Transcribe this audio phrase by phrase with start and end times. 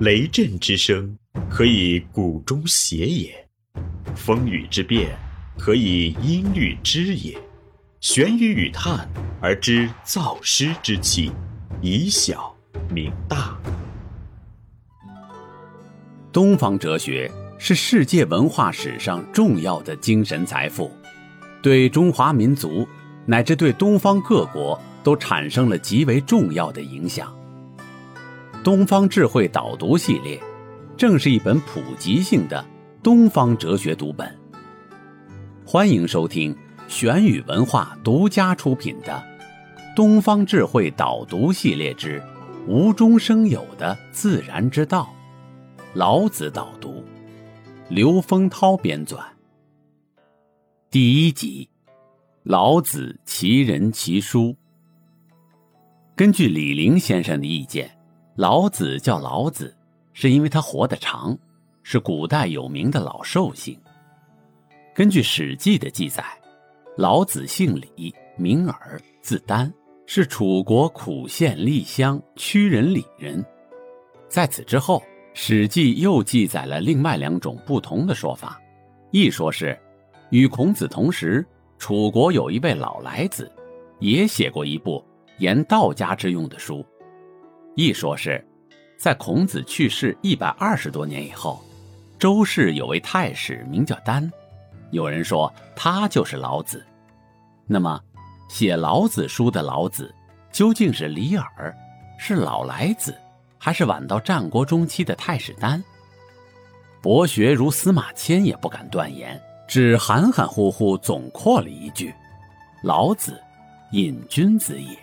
[0.00, 1.14] 雷震之声，
[1.50, 3.28] 可以鼓中谐也；
[4.16, 5.10] 风雨之变，
[5.58, 7.36] 可以音律之也。
[8.00, 9.06] 玄于语叹
[9.42, 11.30] 而知造湿之气，
[11.82, 12.56] 以小
[12.88, 13.54] 明大。
[16.32, 20.90] 东方哲学是世界文化史上重要的精神财富，
[21.60, 22.88] 对中华民族
[23.26, 27.36] 乃至对东方各国都产生了极为重要的影响。
[28.62, 30.38] 东方智慧导读系列，
[30.94, 32.62] 正是一本普及性的
[33.02, 34.30] 东方哲学读本。
[35.64, 36.54] 欢迎收听。
[36.86, 39.12] 玄宇文化独家出品的
[39.94, 42.20] 《东方智慧导读系列之
[42.66, 45.08] 无中生有的自然之道》，
[45.94, 47.02] 老子导读，
[47.88, 49.20] 刘丰涛编纂。
[50.90, 51.66] 第一集，
[52.42, 54.54] 老子其人其书。
[56.16, 57.88] 根据李陵先生的意见，
[58.36, 59.76] 老子叫老子，
[60.12, 61.36] 是因为他活得长，
[61.82, 63.78] 是古代有名的老寿星。
[64.94, 66.24] 根据《史记》的记载。
[66.96, 69.72] 老子姓李，名耳，字丹，
[70.04, 73.42] 是楚国苦县厉乡曲仁里人。
[74.28, 74.98] 在此之后，
[75.32, 78.60] 《史记》又记载了另外两种不同的说法。
[79.12, 79.78] 一说是，
[80.30, 81.46] 与孔子同时，
[81.78, 83.50] 楚国有一位老来子，
[84.00, 85.02] 也写过一部
[85.38, 86.84] 言道家之用的书；
[87.76, 88.44] 一说是，
[88.98, 91.62] 在孔子去世一百二十多年以后，
[92.18, 94.30] 周氏有位太史名叫丹，
[94.90, 96.84] 有人说他就是老子。
[97.66, 98.00] 那么，
[98.48, 100.12] 写老子书的老子，
[100.50, 101.74] 究竟是李耳，
[102.18, 103.16] 是老来子，
[103.56, 105.82] 还是晚到战国中期的太史丹？
[107.00, 112.12] 博学如司马迁也不敢断言，只含含糊糊总括了一句
[112.82, 113.40] ：“老子，
[113.92, 114.98] 隐君子也。”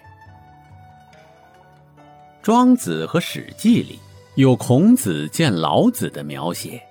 [2.47, 3.99] 庄子和史记里
[4.35, 6.81] 有孔子见老子的描写，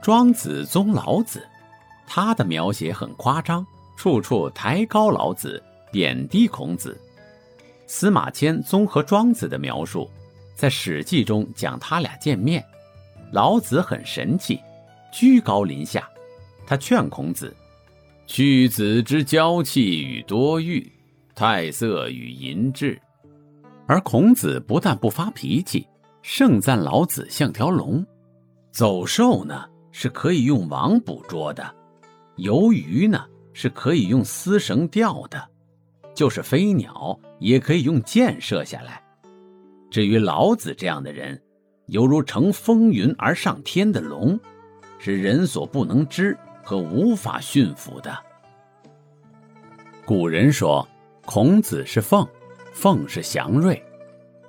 [0.00, 1.46] 庄子宗老子，
[2.06, 3.62] 他的描写很夸张。
[3.94, 6.98] 处处抬高老子，贬低孔子。
[7.86, 10.10] 司马迁综合庄子的描述，
[10.56, 12.64] 在《史记》中讲他俩见面，
[13.32, 14.58] 老子很神气，
[15.12, 16.08] 居高临下。
[16.66, 17.54] 他劝孔子
[18.26, 20.90] ：“去子之娇气与多欲，
[21.34, 22.98] 太色与淫志。”
[23.90, 25.84] 而孔子不但不发脾气，
[26.22, 28.06] 盛赞老子像条龙。
[28.70, 31.74] 走兽呢是可以用网捕捉的，
[32.36, 33.26] 游鱼呢。
[33.52, 35.44] 是可以用丝绳钓的，
[36.14, 39.02] 就是飞鸟也可以用箭射下来。
[39.90, 41.42] 至于老子这样的人，
[41.86, 44.38] 犹如乘风云而上天的龙，
[45.00, 48.16] 是人所不能知和无法驯服的。
[50.04, 50.88] 古人说，
[51.26, 52.26] 孔子是凤，
[52.72, 53.82] 凤是祥瑞，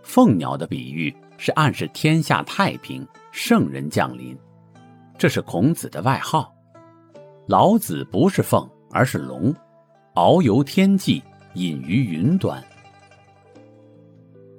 [0.04, 4.38] 凤鸟的比喻是暗示天下太平，圣人降临，
[5.18, 6.54] 这是孔子的外号。
[7.48, 8.70] 老子不是凤。
[8.94, 9.56] 而是龙，
[10.16, 11.24] 遨游天际，
[11.54, 12.62] 隐于云端。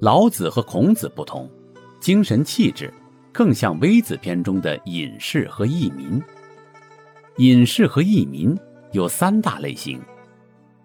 [0.01, 1.47] 老子和孔子不同，
[2.01, 2.91] 精神气质
[3.31, 6.19] 更像《微子》篇中的隐士和逸民。
[7.37, 8.59] 隐士和逸民
[8.93, 10.01] 有三大类型：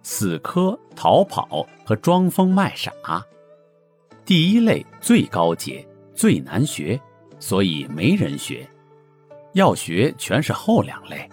[0.09, 2.93] 死磕、逃跑和装疯卖傻。
[4.23, 5.85] 第一类最高阶、
[6.15, 6.97] 最难学，
[7.39, 8.65] 所以没人学；
[9.51, 11.29] 要学，全是后两类。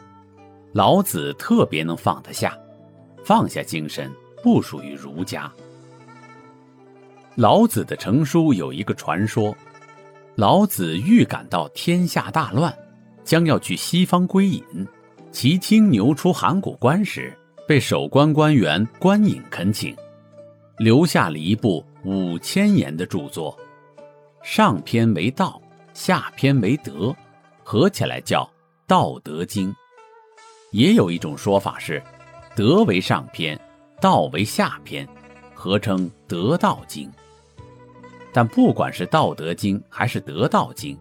[0.72, 2.58] 老子特别能放得下，
[3.24, 4.10] 放下精神
[4.42, 5.50] 不属于儒家。
[7.36, 9.56] 老子的成书有一个传说：
[10.34, 12.76] 老子预感到天下大乱，
[13.22, 14.64] 将要去西方归隐，
[15.30, 17.32] 骑青牛出函谷关时，
[17.66, 19.96] 被守关官员关隐恳请，
[20.76, 23.58] 留下了一部五千言的著作，
[24.42, 25.60] 上篇为道，
[25.94, 27.14] 下篇为德，
[27.62, 28.42] 合起来叫
[28.86, 29.70] 《道德经》。
[30.72, 32.02] 也有一种说法是，
[32.54, 33.58] 德为上篇，
[33.98, 35.08] 道为下篇，
[35.54, 37.08] 合称《德道经》。
[38.30, 40.94] 但不管是《道德经》还是《德道经》，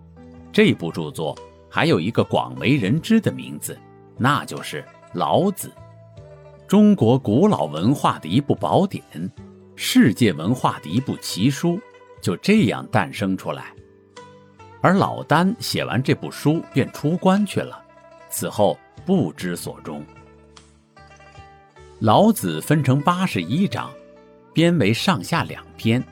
[0.54, 1.38] 这部著作
[1.70, 3.78] 还有一个广为人知的名字，
[4.18, 5.70] 那就是老子。
[6.74, 9.04] 中国古老文化的一部宝典，
[9.76, 11.80] 世界文化的一部奇书，
[12.20, 13.66] 就这样诞生出来。
[14.82, 17.80] 而老丹写完这部书便出关去了，
[18.28, 18.76] 此后。
[19.06, 20.04] 不知所终。
[22.00, 23.92] 老子分成八十一章，
[24.52, 26.04] 编为上下两篇，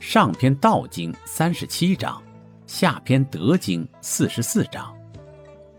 [0.00, 2.20] 上篇《道经》三十七章，
[2.66, 4.92] 下篇《德经》四十四章。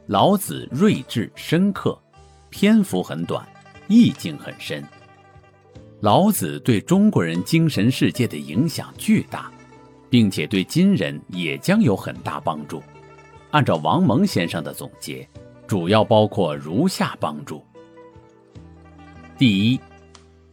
[0.07, 2.01] 老子睿智深刻，
[2.50, 3.45] 篇幅很短，
[3.91, 4.81] 意境很深。
[5.99, 9.51] 老子对中国人精神世界的影响巨大，
[10.09, 12.81] 并且对今人也将有很大帮助。
[13.51, 15.27] 按照王蒙先生的总结，
[15.67, 17.63] 主要包括如下帮助：
[19.38, 19.79] 第一，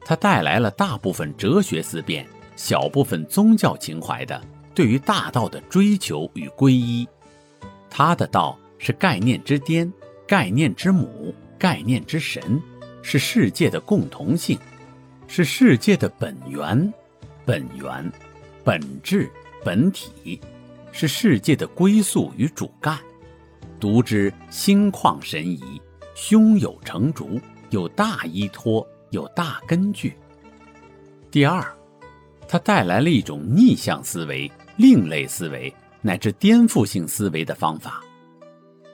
[0.00, 2.26] 他带来了大部分哲学思辨、
[2.56, 4.42] 小部分宗教情怀的
[4.74, 7.08] 对于大道的追求与皈依。
[7.88, 9.90] 他的道是概念之巅、
[10.26, 12.60] 概念之母、概念之神，
[13.10, 14.58] 是世界的共同性，
[15.26, 16.92] 是世界的本源、
[17.46, 18.12] 本源、
[18.62, 19.30] 本质。
[19.64, 20.38] 本体
[20.92, 22.98] 是世界的归宿与主干，
[23.80, 25.80] 读之心旷神怡，
[26.14, 27.40] 胸有成竹，
[27.70, 30.14] 有大依托，有大根据。
[31.30, 31.66] 第二，
[32.46, 38.04] 它带来了一种逆向思维、另类思维乃至颠覆性思维的方法。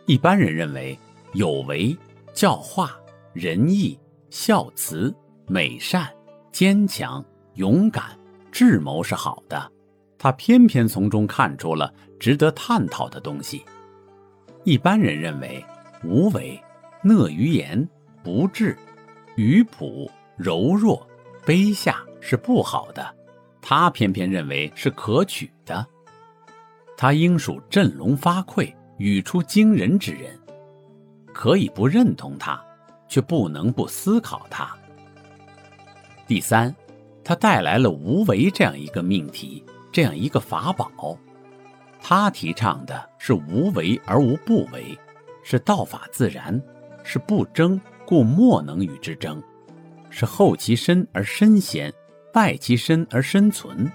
[0.06, 0.96] 一般人认为
[1.32, 1.96] 有为、
[2.32, 2.96] 教化、
[3.32, 3.98] 仁义、
[4.34, 5.14] 孝慈、
[5.46, 6.12] 美善、
[6.50, 8.06] 坚强、勇敢、
[8.50, 9.70] 智谋是好的。
[10.18, 13.64] 他偏偏从中看出了值得探讨的东西。
[14.64, 15.64] 一般人认为
[16.02, 16.60] 无为、
[17.00, 17.88] 讷于言、
[18.24, 18.76] 不智、
[19.36, 21.08] 愚朴、柔弱、
[21.46, 23.14] 卑下是不好的，
[23.62, 25.86] 他偏偏认为是可取的。
[26.96, 30.36] 他应属振聋发聩、语出惊人之人，
[31.32, 32.60] 可以不认同他，
[33.08, 34.76] 却不能不思考他。
[36.26, 36.74] 第三，
[37.22, 39.64] 他带来了无为这样一个命题。
[39.92, 41.16] 这样一个法宝，
[42.02, 44.98] 他提倡的是无为而无不为，
[45.44, 46.60] 是道法自然，
[47.04, 49.40] 是不争故莫能与之争，
[50.10, 51.94] 是后其身而身先，
[52.32, 53.88] 败其身而身存。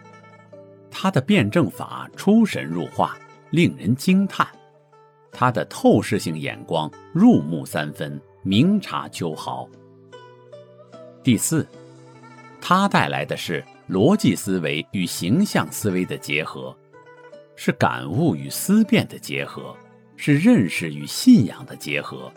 [0.90, 3.18] 他的辩证法出神入化，
[3.50, 4.48] 令人惊叹；
[5.32, 9.68] 他的透视性眼光入木三分，明察秋毫。
[11.24, 11.68] 第四，
[12.62, 13.64] 他带来的是。
[13.90, 16.78] 逻辑思维与形象思维的结合，
[17.56, 19.76] 是感悟与思辨的结合，
[20.16, 22.32] 是认识与信仰的结合，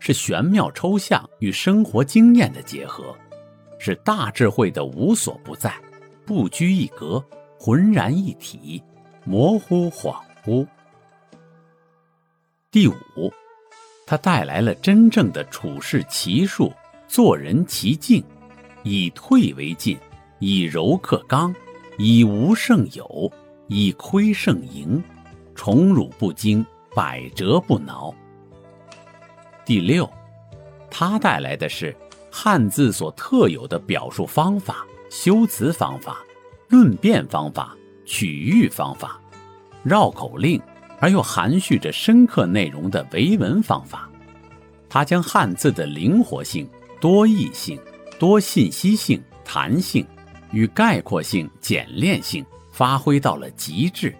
[0.00, 3.16] 是玄妙抽象与生活经验的结合，
[3.78, 5.74] 是大智慧的无所不在，
[6.26, 7.24] 不拘一格，
[7.58, 8.82] 浑然一体，
[9.24, 10.66] 模糊恍惚。
[12.70, 13.32] 第五，
[14.06, 16.70] 它带来了真正的处世奇术，
[17.06, 18.22] 做人奇境，
[18.82, 19.98] 以退为进。
[20.38, 21.52] 以柔克刚，
[21.96, 23.32] 以无胜有，
[23.68, 25.02] 以亏胜盈，
[25.54, 28.14] 宠辱不惊，百折不挠。
[29.64, 30.08] 第六，
[30.90, 31.96] 它带来的是
[32.30, 36.22] 汉字所特有的表述方法、修辞方法、
[36.68, 37.74] 论辩方法、
[38.04, 39.18] 取喻方法、
[39.82, 40.60] 绕口令
[41.00, 44.10] 而又含蓄着深刻内容的为文方法。
[44.88, 46.68] 它将汉字的灵活性、
[47.00, 47.78] 多义性、
[48.18, 50.06] 多信息性、弹性。
[50.50, 52.42] 与概括性、简练性
[52.72, 54.14] 发挥到了极致，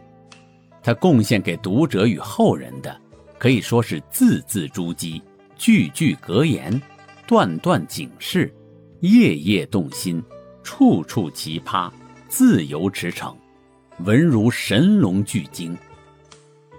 [0.82, 2.94] 他贡献给读者与后人的，
[3.38, 5.22] 可以说是字字珠玑、
[5.56, 6.78] 句句格言、
[7.26, 8.54] 段段警示、
[9.00, 10.22] 页页动心、
[10.62, 11.90] 处处奇葩、
[12.28, 13.34] 自由驰骋，
[14.00, 15.74] 文如神龙聚精。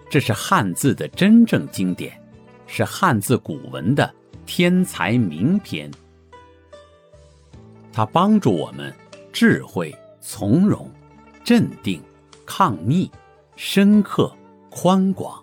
[0.10, 2.20] 这是汉字的真正经典，
[2.68, 4.14] 是汉字古文的
[4.46, 5.90] 天才名篇。
[7.94, 8.94] 它帮助我们。
[9.32, 10.92] 智慧、从容、
[11.44, 12.02] 镇定、
[12.48, 13.10] 抗逆、
[13.56, 14.36] 深刻、
[14.72, 15.42] 宽广、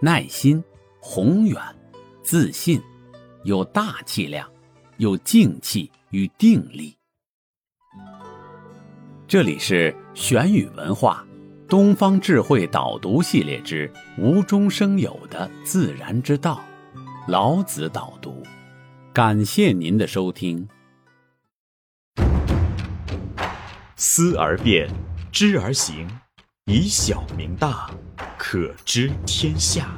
[0.00, 0.62] 耐心、
[1.00, 1.62] 宏远、
[2.22, 2.82] 自信，
[3.44, 4.50] 有大气量，
[4.96, 6.94] 有静气与定力。
[9.28, 11.24] 这里是玄宇文化
[11.70, 13.88] 东方智慧导读系列之
[14.20, 16.60] 《无中生有的自然之道》，
[17.30, 18.42] 老子导读。
[19.12, 20.68] 感谢您的收听。
[23.94, 24.90] 思而变，
[25.30, 26.08] 知而行，
[26.64, 27.88] 以小明大，
[28.36, 29.96] 可知天下。